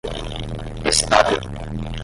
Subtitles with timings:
[0.91, 1.41] estável